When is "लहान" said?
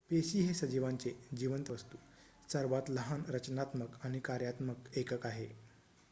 2.89-3.21